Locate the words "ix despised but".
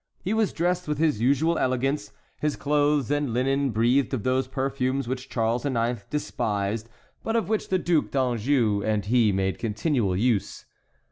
5.63-7.35